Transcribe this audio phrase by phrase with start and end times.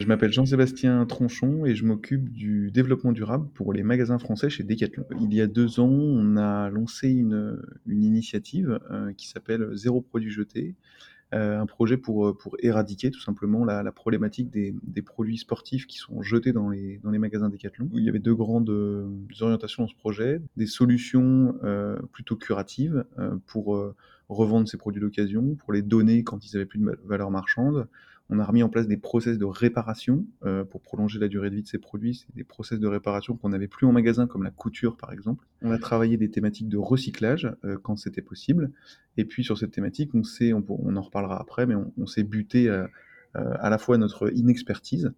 [0.00, 4.62] Je m'appelle Jean-Sébastien Tronchon et je m'occupe du développement durable pour les magasins français chez
[4.62, 5.06] Decathlon.
[5.22, 10.02] Il y a deux ans, on a lancé une, une initiative euh, qui s'appelle Zéro
[10.02, 10.74] produit jeté,
[11.34, 15.96] euh, un projet pour, pour éradiquer tout simplement la, problématique des, des, produits sportifs qui
[15.96, 17.88] sont jetés dans les, dans les magasins Decathlon.
[17.94, 19.08] Il y avait deux grandes euh,
[19.40, 23.94] orientations dans ce projet, des solutions euh, plutôt curatives euh, pour
[24.28, 27.88] revendre ces produits d'occasion, pour les donner quand ils n'avaient plus de valeur marchande,
[28.28, 31.56] on a remis en place des process de réparation euh, pour prolonger la durée de
[31.56, 32.14] vie de ces produits.
[32.14, 35.46] C'est des process de réparation qu'on n'avait plus en magasin, comme la couture par exemple.
[35.62, 38.72] On a travaillé des thématiques de recyclage euh, quand c'était possible.
[39.16, 42.68] Et puis sur cette thématique, on, sait, on, en reparlera après, mais on, s'est buté
[42.68, 42.88] à,
[43.34, 45.12] à la fois à notre inexpertise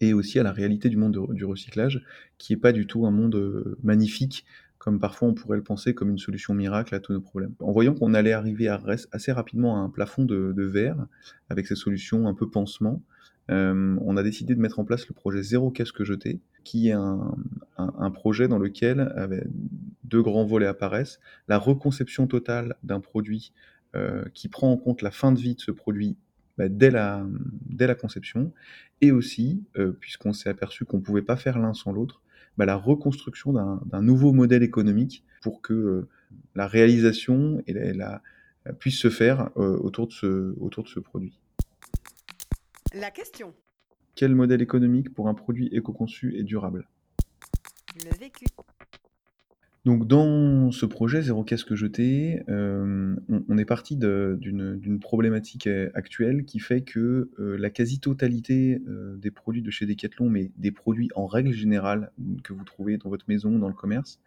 [0.00, 2.04] et aussi à la réalité du monde de, du recyclage,
[2.38, 4.44] qui n'est pas du tout un monde euh, magnifique
[4.86, 7.52] comme parfois on pourrait le penser, comme une solution miracle à tous nos problèmes.
[7.58, 8.68] En voyant qu'on allait arriver
[9.10, 11.08] assez rapidement à un plafond de, verre,
[11.50, 13.02] avec ces solutions un peu pansement,
[13.50, 16.92] euh, on a décidé de mettre en place le projet Zéro casque jeté, qui est
[16.92, 19.12] un, projet dans lequel
[20.04, 21.18] deux grands volets apparaissent.
[21.48, 23.52] La reconception totale d'un produit
[23.96, 26.16] euh, qui prend en compte la fin de vie de ce produit
[26.58, 27.26] bah, dès, la,
[27.68, 28.52] dès la conception,
[29.00, 32.22] et aussi, euh, puisqu'on s'est aperçu qu'on ne pouvait pas faire l'un sans l'autre,
[32.56, 36.08] bah, la reconstruction d'un nouveau modèle économique pour que euh,
[36.54, 38.22] la réalisation et la, la,
[38.64, 41.38] la puisse se faire euh, autour, de ce, autour de ce produit.
[42.94, 43.54] La question.
[44.14, 46.88] Quel modèle économique pour un produit éco-conçu et durable?
[48.04, 48.46] Le vécu.
[49.86, 56.58] Donc dans ce projet Zéro casque jeté, euh, on, est parti d'une problématique actuelle qui
[56.58, 61.26] fait que euh, la quasi-totalité euh, des produits de chez Decathlon, mais des produits en
[61.26, 62.10] règle générale
[62.42, 64.20] que vous trouvez dans votre maison, dans le commerce,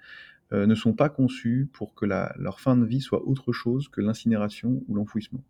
[0.51, 4.81] ne sont pas conçus pour que leur fin de vie soit autre chose que l'incinération
[4.87, 5.43] ou l'enfouissement.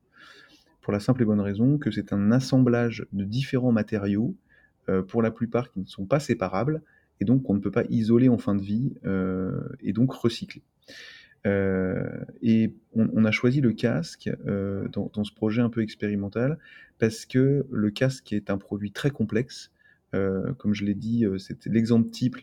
[0.81, 4.35] Pour la simple et bonne raison que c'est un assemblage de différents matériaux,
[5.07, 6.81] pour la plupart qui ne sont pas séparables,
[7.19, 10.63] et donc on ne peut pas isoler en fin de vie euh, et donc recycler.
[11.47, 16.59] Euh, et on, a choisi le casque euh, dans, ce projet un peu expérimental
[16.97, 19.71] parce que le casque est un produit très complexe.
[20.11, 22.37] Comme je l'ai dit, c'était l'exemple type,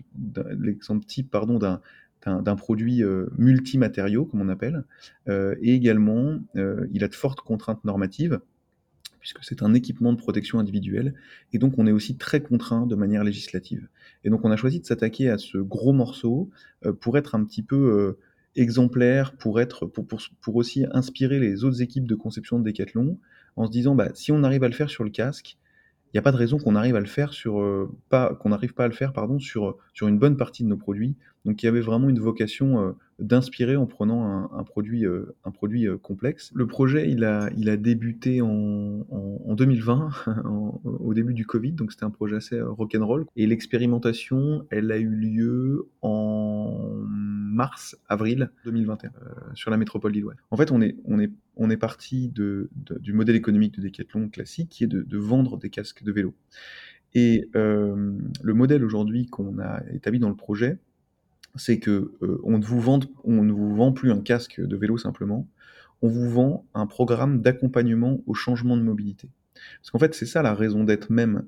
[2.25, 3.03] d'un produit
[3.37, 4.85] multimatériaux, comme on appelle,
[5.27, 8.39] et également il a de fortes contraintes normatives,
[9.27, 11.13] puisque c'est un équipement de protection individuelle,
[11.53, 13.89] et donc on est aussi très contraint de manière législative.
[14.23, 16.49] Et donc on a choisi de s'attaquer à ce gros morceau
[16.85, 18.19] euh, pour être un petit peu euh,
[18.55, 19.91] exemplaire, pour, être,
[20.47, 23.19] aussi inspirer les autres équipes de conception de Decathlon,
[23.57, 25.59] en se disant, bah, si on arrive à le faire sur le casque,
[26.17, 28.75] n'y a pas de raison qu'on arrive à le faire sur euh, pas qu'on n'arrive
[28.75, 31.15] pas à le faire pardon sur une bonne partie de nos produits.
[31.47, 36.51] Donc il y avait vraiment une vocation euh, d'inspirer en prenant un, produit euh, complexe.
[36.55, 40.11] Le projet il a débuté en, en, en 2020
[40.45, 44.99] en, au début du Covid donc c'était un projet assez rock'n'roll et l'expérimentation elle a
[44.99, 46.91] eu lieu en
[47.57, 50.37] mars avril 2021 euh, sur la métropole lilloise.
[50.51, 52.69] En fait on est on est on est parti de,
[53.01, 56.35] du modèle économique de Decathlon classique qui est de, vendre des casques de vélo.
[57.15, 58.13] Et euh,
[58.43, 60.79] le modèle aujourd'hui qu'on a établi dans le projet,
[61.55, 64.77] c'est que euh, on, ne vous vend, on ne vous vend plus un casque de
[64.77, 65.49] vélo simplement,
[66.03, 69.31] on vous vend un programme d'accompagnement au changement de mobilité.
[69.81, 71.47] Parce qu'en fait, c'est ça la raison d'être même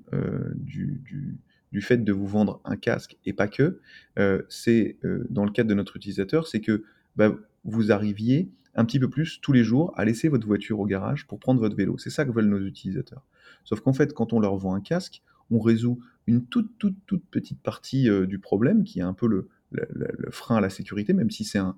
[0.55, 1.37] du, du,
[1.73, 3.81] du, fait de vous vendre un casque et pas que.
[4.19, 6.85] Euh, c'est euh, dans le cadre de notre utilisateur, c'est que
[7.17, 7.35] bah,
[7.65, 11.27] vous arriviez un petit peu plus tous les jours à laisser votre voiture au garage
[11.27, 11.99] pour prendre votre vélo.
[11.99, 13.25] C'est ça que veulent nos utilisateurs.
[13.65, 17.25] Sauf qu'en fait, quand on leur vend un casque, on résout une toute, toute, toute
[17.31, 21.13] petite partie euh, du problème, qui est un peu le, le, frein à la sécurité,
[21.13, 21.77] même si c'est un,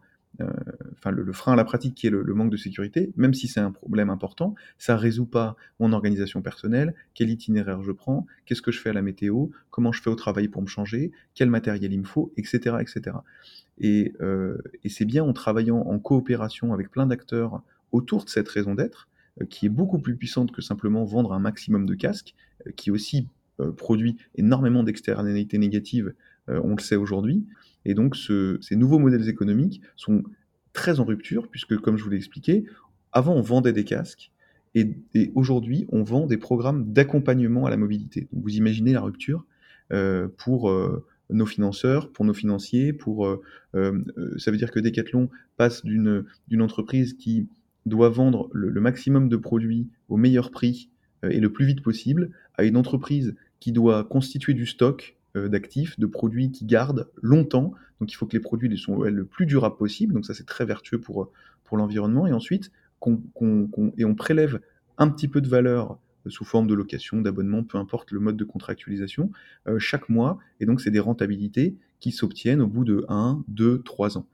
[0.92, 3.60] enfin le, frein à la pratique qui est le, manque de sécurité, même si c'est
[3.60, 8.72] un problème important, ça résout pas mon organisation personnelle, quel itinéraire je prends, qu'est-ce que
[8.72, 11.92] je fais à la météo, comment je fais au travail pour me changer, quel matériel
[11.92, 13.16] il me faut, etc., etc.
[13.78, 17.62] Et, euh, et c'est bien en travaillant en coopération avec plein d'acteurs
[17.92, 19.09] autour de cette raison d'être,
[19.41, 22.34] euh, qui est beaucoup plus puissante que simplement vendre un maximum de casques,
[22.66, 23.26] euh, qui aussi
[23.60, 26.15] euh, produit énormément d'externalités négatives,
[26.48, 27.44] euh, on le sait aujourd'hui,
[27.84, 30.22] et donc, ce, ces nouveaux modèles économiques sont
[30.72, 32.65] très en rupture, puisque, comme je vous l'ai expliqué,
[33.12, 34.30] avant, on vendait des casques,
[34.74, 38.28] et, aujourd'hui, on vend des programmes d'accompagnement à la mobilité.
[38.32, 39.44] Donc, vous imaginez la rupture
[39.92, 44.04] euh, pour euh, nos financeurs, pour nos financiers, pour, euh,
[44.36, 46.24] ça veut dire que Decathlon passe d'une
[46.60, 47.48] entreprise qui
[47.86, 50.91] doit vendre le, maximum de produits au meilleur prix
[51.22, 56.06] et le plus vite possible à une entreprise qui doit constituer du stock d'actifs, de
[56.06, 57.72] produits qui gardent longtemps.
[58.00, 60.15] Donc il faut que les produits soient le plus durables possible.
[60.15, 61.30] Donc ça c'est très vertueux pour,
[61.65, 62.27] pour l'environnement.
[62.27, 62.72] Et ensuite,
[63.06, 64.60] et on prélève
[64.98, 68.44] un petit peu de valeur sous forme de location, d'abonnement, peu importe le mode de
[68.44, 69.30] contractualisation,
[69.66, 70.38] euh, chaque mois.
[70.60, 74.26] Et donc, c'est des rentabilités qui s'obtiennent au bout de 1, 2, 3 ans.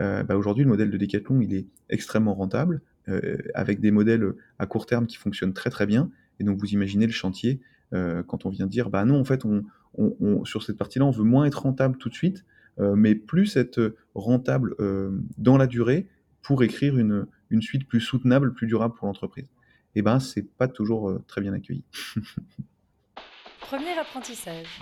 [0.00, 4.32] Euh, bah Aujourd'hui, le modèle de Decathlon, il est extrêmement rentable, euh, avec des modèles
[4.58, 6.10] à court terme qui fonctionnent très très bien.
[6.38, 7.60] Et donc, vous imaginez le chantier
[7.92, 9.64] euh, quand on vient dire, bah non, en fait, on,
[9.98, 12.44] on, on sur cette partie-là, on veut moins être rentable tout de suite,
[12.78, 16.06] euh, mais plus être rentable euh, dans la durée
[16.42, 19.48] pour écrire une, une suite plus soutenable, plus durable pour l'entreprise
[19.94, 21.84] eh ben, c'est pas toujours euh, très bien accueilli.
[23.60, 24.78] Premier apprentissage.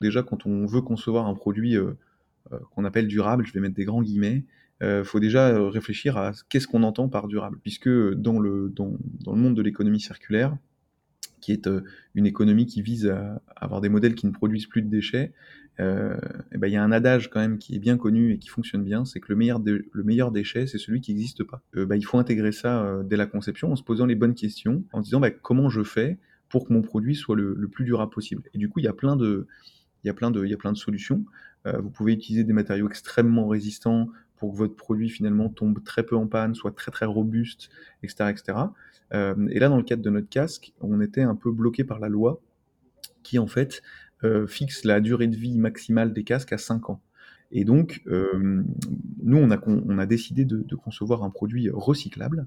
[0.00, 1.92] Déjà, quand on veut concevoir un produit euh,
[2.52, 4.44] euh, qu'on appelle durable, je vais mettre des grands guillemets,
[4.80, 7.58] il euh, faut déjà euh, réfléchir à qu'est-ce qu'on entend par durable.
[7.62, 8.92] Puisque dans le, dans,
[9.24, 10.56] dans le monde de l'économie circulaire,
[11.40, 11.82] qui est euh,
[12.14, 15.32] une économie qui vise à avoir des modèles qui ne produisent plus de déchets,
[15.80, 16.16] euh,
[16.52, 18.48] et ben, il y a un adage quand même qui est bien connu et qui
[18.48, 21.62] fonctionne bien, c'est que le meilleur, le meilleur déchet, c'est celui qui n'existe pas.
[21.72, 25.02] Ben, il faut intégrer ça dès la conception en se posant les bonnes questions, en
[25.02, 26.18] se disant ben, comment je fais
[26.48, 28.42] pour que mon produit soit le, le, plus durable possible.
[28.54, 29.46] Et du coup, il y a plein de,
[30.02, 31.24] il y il y a plein de solutions.
[31.64, 34.08] Vous pouvez utiliser des matériaux extrêmement résistants
[34.38, 37.70] pour que votre produit finalement tombe très peu en panne, soit très très robuste,
[38.02, 38.30] etc.
[38.30, 38.58] etc.
[39.12, 41.98] Euh, et là, dans le cadre de notre casque, on était un peu bloqué par
[41.98, 42.40] la loi
[43.22, 43.82] qui en fait
[44.24, 47.00] euh, fixe la durée de vie maximale des casques à 5 ans.
[47.50, 48.62] Et donc, euh,
[49.22, 52.46] nous, on a, on a décidé de, de, concevoir un produit recyclable.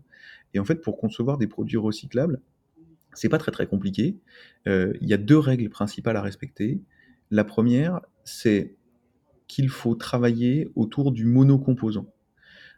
[0.54, 2.40] Et en fait, pour concevoir des produits recyclables,
[3.14, 4.16] c'est pas très très compliqué.
[4.68, 6.80] Il y a deux règles principales à respecter.
[7.32, 8.76] La première, c'est
[9.52, 12.08] qu'il faut travailler autour du monocomposant.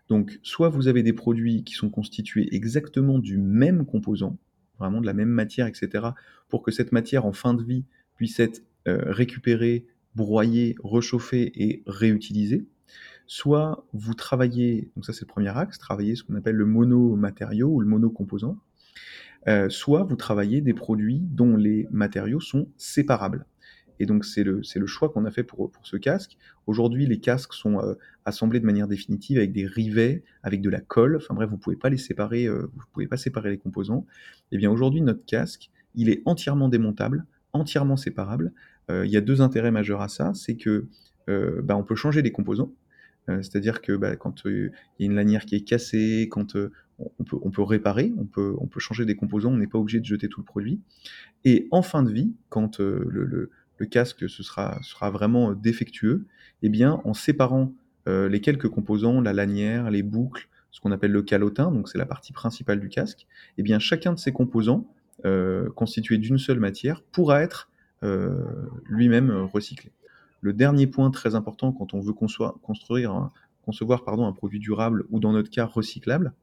[0.10, 4.40] Donc, soit vous avez des produits qui sont constitués exactement du même composant,
[4.80, 6.08] vraiment de la même matière, etc.,
[6.50, 7.86] pour que cette matière en fin de vie
[8.16, 9.86] puisse être euh, récupérée,
[10.16, 12.66] broyée, réchauffée et réutilisée.
[13.28, 17.68] Soit vous travaillez, donc ça c'est le premier axe, travailler ce qu'on appelle le monomatériau
[17.70, 18.58] ou le monocomposant.
[19.48, 23.46] Euh, soit vous travaillez des produits dont les matériaux sont séparables.
[24.00, 26.38] Et donc, c'est le, le choix qu'on a fait pour, pour ce casque.
[26.68, 27.94] Aujourd'hui, les casques sont euh,
[28.25, 31.18] assemblés de manière définitive avec des rivets, avec de la colle.
[31.18, 34.06] Enfin bref, vous ne pouvez pas les séparer, euh, vous pouvez pas séparer les composants.
[34.51, 38.54] Et eh bien aujourd'hui, notre casque, il est entièrement démontable, entièrement séparable.
[38.90, 40.31] Euh, il y a deux intérêts majeurs à ça.
[40.34, 40.88] C'est que
[41.30, 42.74] euh, bah, on peut changer les composants.
[43.25, 47.38] C'est-à-dire que bah, quand il y a une lanière qui est cassée, quand on peut,
[47.42, 50.06] on peut réparer, on peut, on peut changer des composants, on n'est pas obligé de
[50.06, 50.81] jeter tout le produit.
[51.46, 53.50] Et en fin de vie, quand le
[53.83, 56.25] le casque sera, vraiment euh, défectueux,
[56.62, 57.74] eh bien, en séparant
[58.07, 61.97] euh, les quelques composants, la lanière, les boucles, ce qu'on appelle le calotin, donc c'est
[61.97, 63.27] la partie principale du casque,
[63.57, 64.88] eh bien, chacun de ces composants,
[65.25, 67.69] euh, constitués d'une seule matière, pourra être
[68.03, 68.45] euh,
[68.85, 69.91] lui-même recyclé.
[70.39, 73.31] Le dernier point très important quand on veut construire un,
[73.65, 76.33] concevoir pardon, un produit durable ou dans notre cas recyclable,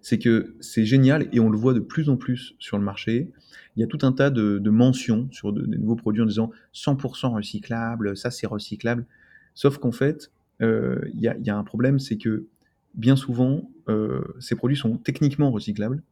[0.00, 3.30] c'est que c'est génial et on le voit de plus en plus sur le marché.
[3.76, 6.50] Il y a tout un tas de, mentions sur de, des nouveaux produits en disant
[6.74, 9.06] 100% recyclable, ça c'est recyclable.
[9.54, 10.30] Sauf qu'en fait,
[10.62, 12.46] euh, il y, a, y, a, un problème, c'est que
[12.94, 16.02] bien souvent, euh, ces produits sont techniquement recyclables,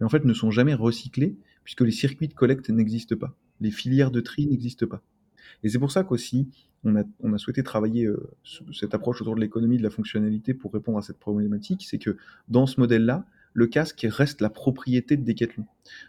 [0.00, 3.70] mais en fait ne sont jamais recyclés puisque les circuits de collecte n'existent pas, les
[3.70, 5.02] filières de tri n'existent pas.
[5.62, 6.48] Et c'est pour ça qu'aussi,
[6.84, 8.30] on a, souhaité travailler euh,
[8.72, 12.16] cette approche autour de l'économie de la fonctionnalité pour répondre à cette problématique, c'est que
[12.48, 13.24] dans ce modèle-là,
[13.54, 15.66] le casque reste la propriété de Decathlon.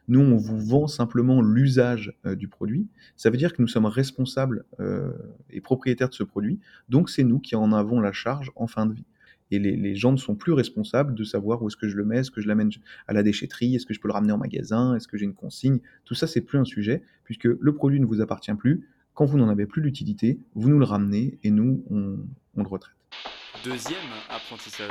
[0.08, 2.88] Nous, on vous vend simplement l'usage euh, du produit.
[3.18, 5.12] Ça veut dire que nous sommes responsables euh,
[5.50, 6.60] et propriétaires de ce produit.
[6.90, 9.06] Donc, c'est nous qui en avons la charge en fin de vie.
[9.52, 12.06] Et les, les, gens ne sont plus responsables de savoir où est-ce que je le
[12.06, 12.72] mets, est-ce que je l'amène
[13.08, 15.36] à la déchetterie, est-ce que je peux le ramener en magasin, est-ce que j'ai une
[15.36, 15.80] consigne.
[16.06, 18.88] Tout ça, c'est plus un sujet, puisque le produit ne vous appartient plus.
[19.14, 22.18] Quand vous n'en avez plus l'utilité, vous nous le ramenez et nous, on,
[22.56, 22.96] on le retraite.
[23.64, 24.90] Deuxième apprentissage.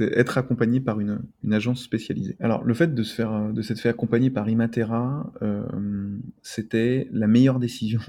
[0.00, 2.36] Être accompagné par une, une, agence spécialisée.
[2.40, 7.28] Alors, le fait de se faire, de s'être fait accompagner par Imatera, euh, c'était la
[7.28, 8.00] meilleure décision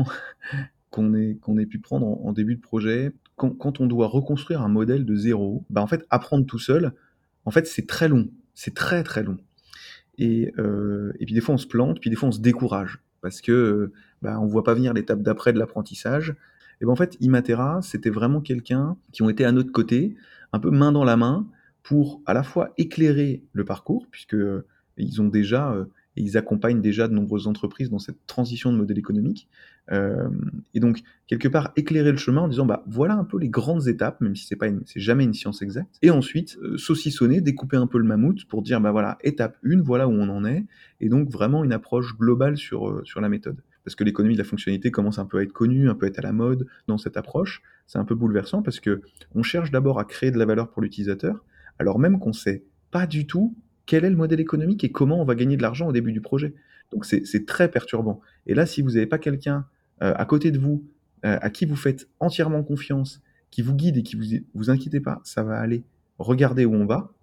[0.89, 3.11] qu'on ait, qu'on ait pu prendre en, en, début de projet.
[3.35, 6.93] Quand, quand, on doit reconstruire un modèle de zéro, bah en fait, apprendre tout seul,
[7.45, 8.29] en fait, c'est très long.
[8.55, 9.37] C'est très, très long.
[10.17, 12.99] Et, euh, et puis, des fois, on se plante, puis des fois, on se décourage.
[13.21, 16.35] Parce que bah, on voit pas venir l'étape d'après de l'apprentissage.
[16.81, 20.15] Et ben en fait, Imatera, c'était vraiment quelqu'un qui ont été à notre côté,
[20.51, 21.47] un peu main dans la main,
[21.83, 24.65] pour à la fois éclairer le parcours, puisque euh,
[24.97, 25.85] ils ont déjà euh,
[26.17, 29.47] et ils accompagnent déjà de nombreuses entreprises dans cette transition de modèle économique.
[29.91, 30.29] Euh,
[30.73, 33.87] et donc, quelque part, éclairer le chemin en disant, bah, voilà un peu les grandes
[33.87, 35.97] étapes, même si c'est pas c'est jamais une science exacte.
[36.01, 39.81] Et ensuite, euh, saucissonner, découper un peu le mammouth pour dire, bah voilà, étape 1,
[39.81, 40.65] voilà où on en est.
[40.99, 43.61] Et donc, vraiment une approche globale sur, euh, sur la méthode.
[43.83, 46.09] Parce que l'économie de la fonctionnalité commence un peu à être connue, un peu à
[46.09, 47.61] être à la mode dans cette approche.
[47.87, 49.01] C'est un peu bouleversant parce que
[49.33, 51.43] on cherche d'abord à créer de la valeur pour l'utilisateur,
[51.79, 55.25] alors même qu'on sait pas du tout quel est le modèle économique et comment on
[55.25, 56.53] va gagner de l'argent au début du projet.
[56.91, 58.21] Donc c'est très perturbant.
[58.47, 59.65] Et là, si vous n'avez pas quelqu'un
[60.01, 60.83] euh, à côté de vous,
[61.25, 64.99] euh, à qui vous faites entièrement confiance, qui vous guide et qui vous vous inquiétez
[64.99, 65.83] pas, ça va aller,
[66.19, 67.13] regardez où on va,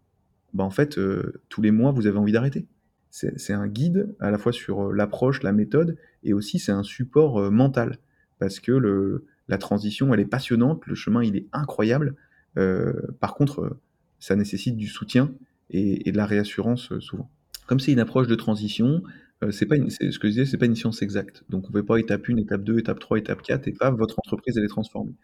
[0.54, 2.66] bah en fait, euh, tous les mois, vous avez envie d'arrêter.
[3.10, 7.50] C'est un guide à la fois sur l'approche, la méthode, et aussi c'est un support
[7.50, 7.96] mental,
[8.38, 12.16] parce que la transition, elle est passionnante, le chemin, il est incroyable.
[12.54, 13.78] par contre,
[14.20, 15.32] ça nécessite du soutien
[15.70, 17.30] et, et de la réassurance souvent.
[17.66, 19.02] Comme c'est une approche de transition,
[19.44, 21.44] euh, c'est pas une, ce que je disais, c'est pas une science exacte.
[21.48, 23.90] Donc on ne fait pas étape 1, étape 2, étape 3, étape 4 et pas
[23.90, 25.14] votre entreprise elle est transformée.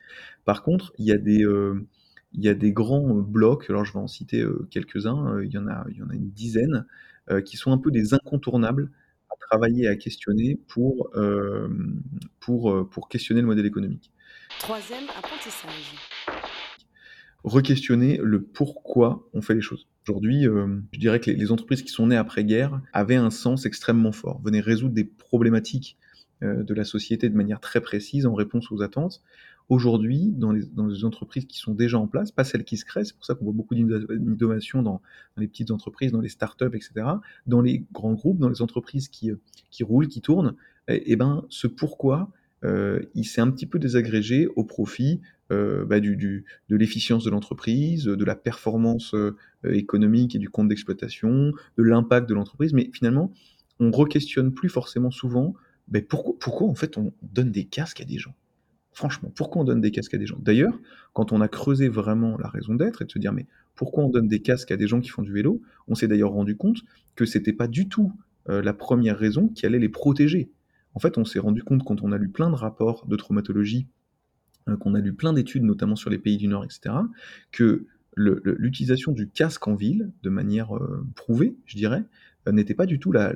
[0.45, 1.87] Par contre, il y a des euh,
[2.33, 5.59] il y a des grands blocs, alors je vais en citer euh, quelques-uns, il y
[5.59, 6.87] en a il y en a une dizaine
[7.47, 8.91] qui sont un peu des incontournables
[9.31, 11.11] à travailler à questionner pour
[12.39, 14.13] pour pour questionner le modèle économique.
[14.59, 15.95] Troisième apprentissage.
[17.45, 19.89] Re-questionner le pourquoi on fait les choses.
[20.07, 24.13] Aujourd'hui, euh, je dirais que les, entreprises qui sont nées après-guerre avaient un sens extrêmement
[24.13, 25.97] fort, venaient résoudre des problématiques
[26.43, 29.23] euh, de la société de manière très précise en réponse aux attentes.
[29.71, 33.15] Aujourd'hui, dans les, entreprises qui sont déjà en place, pas celles qui se créent, c'est
[33.15, 35.01] pour ça qu'on voit beaucoup d'innovation dans,
[35.39, 37.07] les petites entreprises, dans les startups, etc.,
[37.47, 39.31] dans les grands groupes, dans les entreprises qui,
[39.71, 40.55] qui roulent, qui tournent,
[40.89, 42.44] eh, et ben, ce pourquoi, euh,
[43.15, 45.21] il s'est un petit peu désagrégé au profit
[45.53, 50.69] euh, bah, du, de l'efficience de l'entreprise, de la performance euh, économique et du compte
[50.69, 53.31] d'exploitation, de l'impact de l'entreprise, mais finalement,
[53.79, 55.55] on re-questionne plus forcément souvent
[55.89, 58.35] bah, pourquoi, en fait on donne des casques à des gens?
[58.93, 60.39] Franchement, pourquoi on donne des casques à des gens?
[60.41, 60.81] D'ailleurs,
[61.13, 64.09] quand on a creusé vraiment la raison d'être et de se dire mais pourquoi on
[64.09, 66.79] donne des casques à des gens qui font du vélo, on s'est d'ailleurs rendu compte
[67.17, 68.13] que c'était pas du tout
[68.49, 70.51] euh, la première raison qui allait les protéger.
[70.95, 73.89] En fait, on s'est rendu compte quand on a lu plein de rapports de traumatologie
[74.69, 76.95] euh, qu'on a lu plein d'études, notamment sur les pays du Nord, etc.,
[77.53, 77.87] que
[78.17, 82.05] l'utilisation du casque en ville, de manière euh, prouvée, je dirais,
[82.47, 83.35] euh, n'était pas du tout la,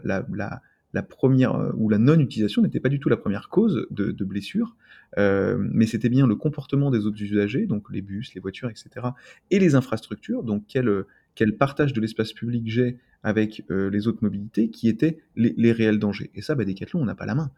[1.02, 4.76] première, ou la non-utilisation n'était pas du tout la première cause de, de blessure,
[5.16, 9.08] mais c'était bien le comportement des autres usagers, donc les bus, les voitures, etc.,
[9.50, 11.04] et les infrastructures, donc quel,
[11.38, 16.30] quel partage de l'espace public j'ai avec les autres mobilités, qui étaient les, réels dangers.
[16.34, 17.50] Et ça, bah, Decathlon, on n'a pas la main.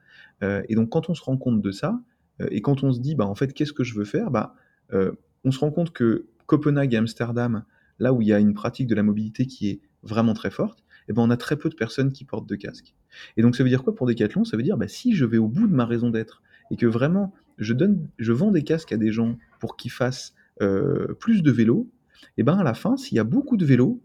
[0.43, 2.01] et donc quand on se rend compte de ça,
[2.41, 4.55] euh, et quand on se dit, bah, en fait, qu'est-ce que je veux faire bah,
[4.93, 5.13] euh,
[5.45, 7.65] On se rend compte que Copenhague et Amsterdam,
[7.99, 10.83] là où il y a une pratique de la mobilité qui est vraiment très forte,
[11.09, 12.95] eh ben, on a très peu de personnes qui portent de casque.
[13.37, 14.45] Et donc ça veut dire quoi pour Decathlon?
[14.45, 16.87] Ça veut dire bah, si je vais au bout de ma raison d'être et que
[16.87, 21.43] vraiment je, donne, je vends des casques à des gens pour qu'ils fassent euh, plus
[21.43, 21.91] de vélos,
[22.23, 24.03] et eh ben à la fin, s'il y a beaucoup de vélos,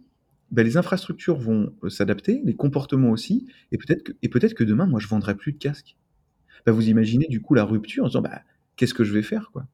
[0.52, 4.86] ben, les infrastructures vont s'adapter, les comportements aussi, et peut-être que, et peut-être que demain,
[4.86, 5.98] moi, je vendrai plus de casques.
[6.66, 8.42] Bah, vous imaginez du coup la rupture en disant bah,
[8.76, 9.68] qu'est-ce que je vais faire quoi?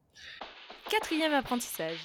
[0.90, 2.04] Quatrième apprentissage.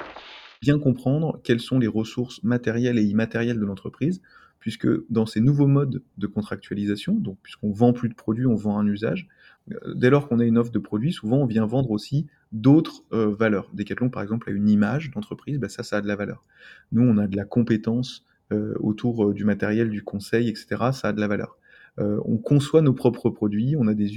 [0.61, 4.21] Bien comprendre quelles sont les ressources matérielles et immatérielles de l'entreprise,
[4.59, 8.79] puisque dans ces nouveaux modes de contractualisation, donc puisqu'on vend plus de produits, on vend
[8.79, 9.27] un usage,
[9.71, 13.03] euh, dès lors qu'on a une offre de produits, souvent on vient vendre aussi d'autres
[13.13, 13.69] euh, valeurs.
[13.73, 16.43] Decathlon par exemple a une image d'entreprise, bah, ça ça a de la valeur.
[16.91, 20.91] Nous on a de la compétence euh, autour du matériel, du conseil, etc.
[20.93, 21.57] Ça a de la valeur.
[21.97, 24.07] on conçoit nos propres produits, on a des,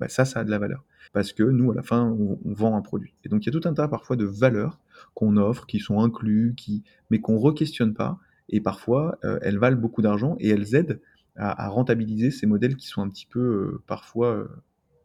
[0.00, 0.82] bah, ça, ça a de la valeur.
[1.12, 3.14] Parce que nous, à la fin, on, vend un produit.
[3.24, 4.80] Et donc, il y a tout un tas parfois de valeurs
[5.14, 8.18] qu'on offre, qui sont inclus, qui, mais qu'on ne re-questionne pas.
[8.48, 11.00] Et parfois, euh, elles valent beaucoup d'argent et elles aident
[11.36, 14.48] à, rentabiliser ces modèles qui sont un petit peu euh, parfois, euh,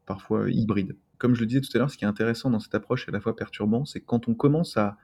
[0.06, 0.96] parfois hybrides.
[1.18, 3.10] Comme je le disais tout à l'heure, ce qui est intéressant dans cette approche et
[3.10, 4.98] à la fois perturbant, c'est quand on commence à,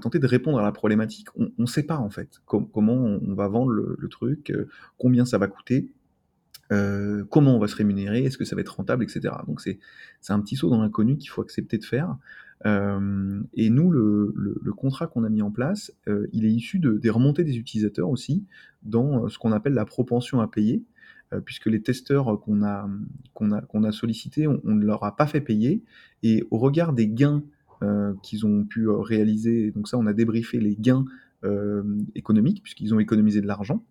[0.00, 3.48] tenter de répondre à la problématique, on ne sait pas en fait comment on, va
[3.48, 4.52] vendre le, truc,
[4.96, 5.90] combien ça va coûter.
[6.72, 9.34] Euh, comment on va se rémunérer, est-ce que ça va être rentable, etc.
[9.46, 9.78] Donc c'est
[10.28, 12.16] un petit saut dans l'inconnu qu'il faut accepter de faire.
[12.64, 16.92] Euh, et nous, le, contrat qu'on a mis en place, euh, il est issu de,
[16.92, 18.44] des remontées des utilisateurs aussi,
[18.82, 20.82] dans ce qu'on appelle la propension à payer,
[21.44, 25.82] puisque les testeurs qu'on a, sollicités, on, ne leur a pas fait payer,
[26.22, 27.42] et au regard des gains
[28.22, 31.04] qu'ils ont pu réaliser, donc ça on a débriefé les gains
[32.14, 33.84] économiques, puisqu'ils ont économisé de l'argent,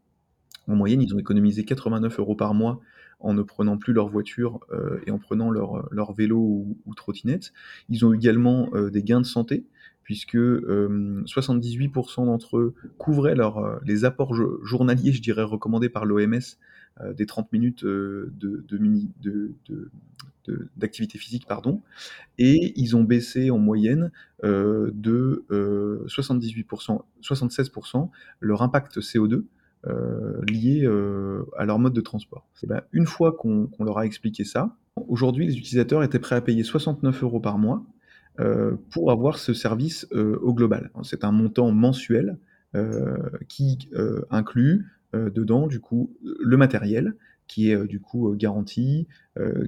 [0.67, 2.79] en moyenne, ils ont économisé 89 euros par mois
[3.19, 6.37] en ne prenant plus leur voiture euh, et en prenant leur, vélo
[6.85, 7.53] ou, trottinette.
[7.89, 9.65] Ils ont également euh, des gains de santé,
[10.03, 13.35] puisque 78% d'entre eux couvraient
[13.85, 14.33] les apports
[14.63, 16.39] journaliers, je dirais, recommandés par l'OMS,
[17.15, 18.33] des 30 minutes de,
[20.75, 21.81] d'activité physique, pardon,
[22.37, 24.11] et ils ont baissé en moyenne
[24.43, 25.45] de
[26.07, 29.43] 78%, 76% leur impact CO2
[30.47, 30.85] lié
[31.57, 32.47] à leur mode de transport.
[32.63, 34.75] Et ben, une fois qu'on leur a expliqué ça,
[35.07, 37.83] aujourd'hui les utilisateurs étaient prêts à payer 69 euros par mois
[38.39, 40.89] euh, pour avoir ce service euh, au global.
[41.03, 42.37] C'est un montant mensuel
[42.75, 43.17] euh,
[43.49, 43.89] qui
[44.29, 47.15] inclut dedans du coup le matériel
[47.47, 49.07] qui est du coup garanti,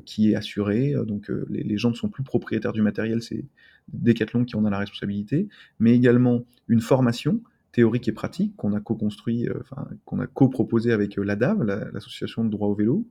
[0.05, 0.93] qui est assuré.
[1.05, 3.43] donc les, gens ne sont plus propriétaires du matériel, c'est
[3.91, 7.41] Decathlon qui en a la responsabilité, mais également une formation
[7.73, 12.69] théorique et pratique qu'on a co-construit, enfin qu'on a co-proposé avec l'ADAV, l'association de droit
[12.69, 13.05] au vélo.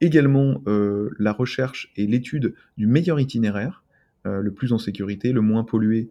[0.00, 3.84] également la recherche et l'étude du meilleur itinéraire
[4.26, 6.10] euh, le plus en sécurité, le moins pollué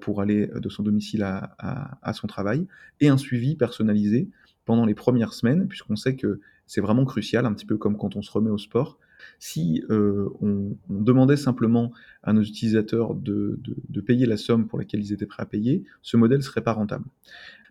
[0.00, 2.66] pour aller de son domicile à, son travail,
[3.00, 4.28] et un suivi personnalisé
[4.64, 8.16] pendant les premières semaines, puisqu'on sait que c'est vraiment crucial, un petit peu comme quand
[8.16, 8.98] on se remet au sport.
[9.38, 13.58] Si euh, on, demandait simplement à nos utilisateurs de,
[14.06, 17.04] payer la somme pour laquelle ils étaient prêts à payer, ce modèle serait pas rentable.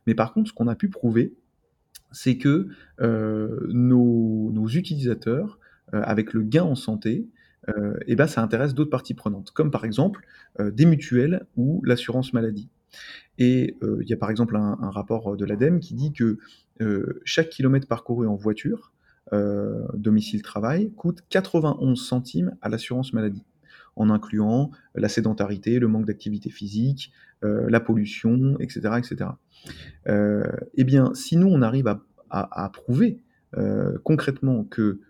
[0.08, 1.34] Mais par contre, ce qu'on a pu prouver,
[2.12, 2.68] c'est que
[3.00, 5.60] nos, utilisateurs,
[5.92, 7.38] avec le gain en santé, euh,
[8.08, 10.26] et ben ça intéresse d'autres parties prenantes, comme par exemple
[10.60, 12.70] euh, des mutuelles ou l'assurance maladie.
[13.38, 16.38] Et euh, il y a par exemple un, rapport de l'ADEME qui dit que
[17.26, 18.94] chaque kilomètre parcouru en voiture,
[19.94, 23.44] domicile-travail, coûte 91 centimes à l'assurance maladie,
[23.98, 27.12] en incluant la sédentarité, le manque d'activité physique,
[27.42, 28.92] la pollution, etc.
[28.98, 29.32] etc.
[30.08, 31.94] eh bien, si nous, on arrive
[32.30, 33.22] à prouver
[34.04, 35.02] concrètement que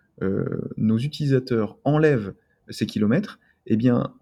[0.78, 2.34] nos utilisateurs enlèvent
[2.70, 4.14] ces kilomètres, eh bien,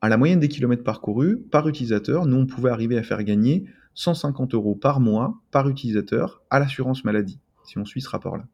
[0.00, 3.64] à la moyenne des kilomètres parcourus par utilisateur, nous, on pouvait arriver à faire gagner
[3.94, 8.46] 150 euros par mois par utilisateur à l'assurance maladie, si on suit ce rapport-là.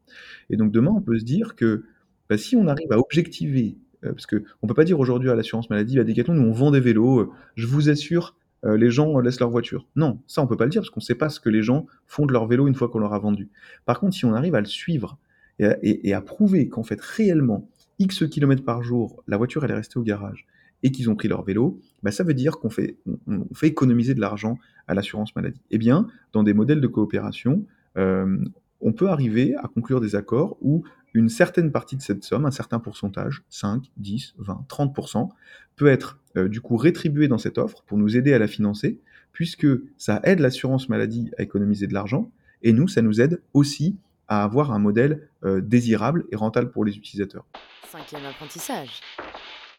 [0.49, 1.83] Et donc demain, on peut se dire que
[2.29, 5.35] bah, si on arrive à objectiver, euh, parce qu'on ne peut pas dire aujourd'hui à
[5.35, 8.91] l'assurance maladie, à Decathlon, nous on vend des vélos, euh, je vous assure, euh, les
[8.91, 9.87] gens laissent leur voiture.
[9.95, 11.63] Non, ça on peut pas le dire parce qu'on ne sait pas ce que les
[11.63, 13.49] gens font de leur vélo une fois qu'on leur a vendu.
[13.85, 15.17] Par contre, si on arrive à le suivre
[15.61, 19.99] et à prouver qu'en fait réellement X kilomètres par jour, la voiture elle est restée
[19.99, 20.47] au garage
[20.83, 24.13] et qu'ils ont pris leur vélo, bah, ça veut dire qu'on fait, on, fait économiser
[24.13, 24.57] de l'argent
[24.87, 25.61] à l'assurance maladie.
[25.69, 27.65] Eh bien, dans des modèles de coopération,
[27.97, 28.37] euh,
[28.79, 30.83] on peut arriver à conclure des accords où
[31.13, 35.29] une certaine partie de cette somme, un certain pourcentage, 5, 10, 20, 30%,
[35.75, 38.99] peut être euh, du coup rétribué dans cette offre pour nous aider à la financer,
[39.33, 42.31] puisque ça aide l'assurance maladie à économiser de l'argent,
[42.63, 43.97] et nous, ça nous aide aussi
[44.31, 47.45] à avoir un modèle euh, désirable et rentable pour les utilisateurs.
[47.85, 49.01] Cinquième apprentissage.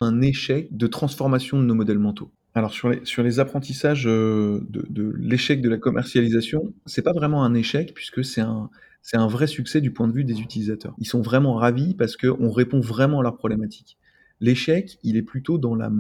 [0.03, 2.31] Un échec de transformation de nos modèles mentaux.
[2.55, 7.45] Alors sur les, sur les apprentissages euh, de, l'échec de la commercialisation, c'est pas vraiment
[7.45, 8.69] un échec puisque c'est un,
[9.01, 10.95] c'est un vrai succès du point de vue des utilisateurs.
[10.99, 13.97] Ils sont vraiment ravis parce qu'on répond vraiment à leurs problématiques.
[14.41, 15.91] L'échec, il est plutôt dans la,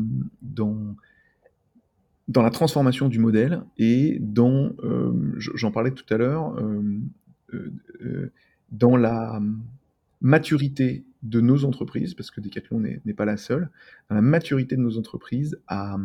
[0.42, 0.94] dans,
[2.28, 6.82] dans la transformation du modèle et dans, euh, j'en parlais tout à l'heure, euh,
[8.70, 9.40] dans la
[10.22, 13.70] maturité de nos entreprises, parce que Decathlon n'est pas la seule,
[14.10, 15.98] la maturité de nos entreprises à,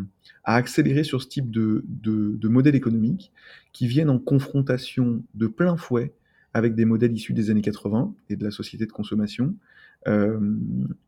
[0.44, 3.32] accélérer sur ce type de, de, modèles économiques
[3.74, 6.14] qui viennent en confrontation de plein fouet
[6.54, 9.56] avec des modèles issus des années 80 et de la société de consommation,
[10.08, 10.40] euh,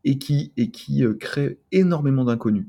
[0.04, 0.52] et qui,
[1.02, 2.66] euh, créent énormément d'inconnus.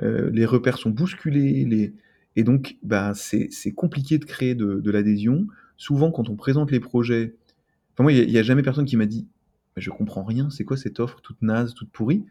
[0.00, 1.92] Euh, les repères sont bousculés,
[2.36, 5.46] et donc bah, c'est compliqué de créer de, de l'adhésion.
[5.82, 7.34] Souvent, quand on présente les projets,
[7.92, 9.26] enfin moi, il n'y a, jamais personne qui m'a dit
[9.76, 12.24] je comprends rien, c'est quoi cette offre toute naze, toute pourrie?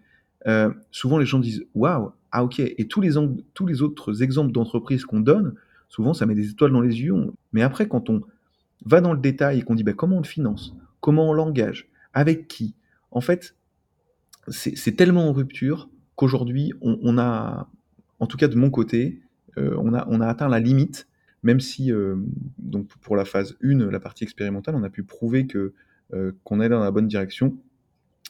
[0.48, 3.16] Euh, Souvent les gens disent waouh, ah ok, et tous les,
[3.54, 5.56] tous les autres exemples d'entreprises qu'on donne,
[5.90, 7.14] souvent ça met des étoiles dans les yeux,
[7.52, 8.22] mais après quand on
[8.86, 11.90] va dans le détail et qu'on dit bah, comment on le finance, comment on l'engage,
[12.14, 12.74] avec qui,
[13.12, 13.58] en fait
[14.48, 17.68] c'est tellement en rupture qu'aujourd'hui on, a,
[18.20, 19.22] en tout cas de mon côté,
[19.58, 21.10] euh, on, a, on a atteint la limite,
[21.44, 22.16] même si euh,
[22.58, 25.74] donc pour la phase 1, la partie expérimentale, on a pu prouver que
[26.14, 27.58] euh, qu'on est dans la bonne direction.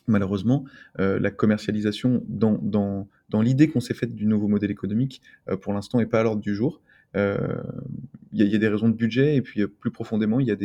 [0.07, 0.65] Malheureusement,
[0.99, 5.21] euh, la commercialisation dans, dans, dans l'idée qu'on s'est faite du nouveau modèle économique,
[5.61, 6.81] pour l'instant, n'est pas à l'ordre du jour.
[7.13, 7.19] Il
[8.33, 10.55] y, a des raisons de budget et puis plus profondément, il y, y a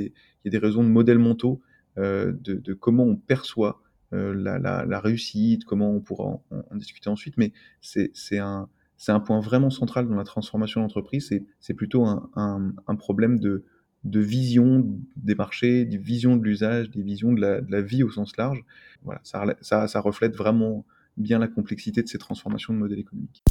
[0.50, 1.60] des raisons de modèles mentaux,
[1.96, 3.82] de, de, comment on perçoit
[4.12, 7.36] la, la, la, réussite, comment on pourra en, en discuter ensuite.
[7.36, 8.68] Mais c'est un,
[9.08, 11.32] un point vraiment central dans la transformation de l'entreprise.
[11.60, 13.64] C'est plutôt un, un, un, problème de,
[14.04, 18.36] de vision des marchés, des visions de l'usage, des visions de la, vie au sens
[18.36, 18.64] large.
[19.02, 20.84] Voilà, ça, ça, reflète vraiment
[21.16, 23.42] bien la complexité de ces transformations de modèles économiques.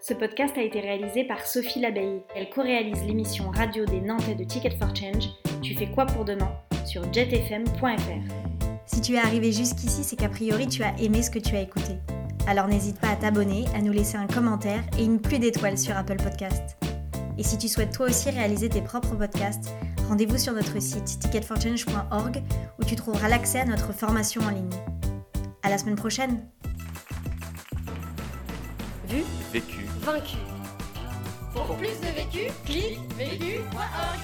[0.00, 2.22] Ce podcast a été réalisé par Sophie Labeille.
[2.34, 5.28] Elle co-réalise l'émission radio des Nantais de Ticket for Change.
[5.62, 6.50] Tu fais quoi pour demain
[6.84, 8.66] sur jetfm.fr.
[8.86, 11.60] Si tu es arrivé jusqu'ici, c'est qu'a priori tu as aimé ce que tu as
[11.60, 11.98] écouté.
[12.46, 15.96] Alors n'hésite pas à t'abonner, à nous laisser un commentaire et une pluie d'étoiles sur
[15.96, 16.76] Apple Podcast.
[17.38, 19.72] Et si tu souhaites toi aussi réaliser tes propres podcasts,
[20.08, 22.42] rendez-vous sur notre site ticketforchange.org
[22.78, 24.70] où tu trouveras l'accès à notre formation en ligne.
[25.64, 26.46] À la semaine prochaine.
[29.08, 29.84] Vu Vécu.
[30.02, 30.36] Vaincu.
[31.52, 34.20] Pour plus de vécu, clique vécu.org.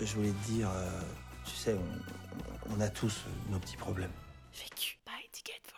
[0.00, 1.00] Je voulais te dire, euh,
[1.44, 4.10] tu sais, on, on a tous nos petits problèmes.
[4.52, 4.98] Vécu.
[5.06, 5.71] Buy ticket.